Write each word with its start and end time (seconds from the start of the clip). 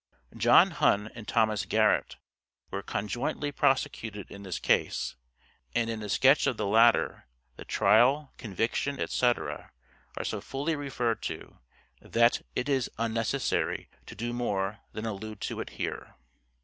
[John 0.35 0.71
Hunn 0.71 1.09
and 1.13 1.27
Thomas 1.27 1.63
Garrett 1.63 2.15
were 2.71 2.81
conjointly 2.81 3.51
prosecuted 3.51 4.31
in 4.31 4.41
this 4.41 4.57
case, 4.57 5.15
and 5.75 5.91
in 5.91 5.99
the 5.99 6.09
sketch 6.09 6.47
of 6.47 6.57
the 6.57 6.65
latter, 6.65 7.25
the 7.55 7.65
trial, 7.65 8.33
conviction, 8.39 8.99
etc., 8.99 9.71
are 10.17 10.25
so 10.25 10.41
fully 10.41 10.75
referred 10.75 11.21
to, 11.25 11.59
that 12.01 12.41
it 12.55 12.67
is 12.67 12.89
unnecessary 12.97 13.91
to 14.07 14.15
do 14.15 14.33
more 14.33 14.79
than 14.91 15.05
allude 15.05 15.39
to 15.41 15.59
it 15.59 15.69
here]. 15.77 16.15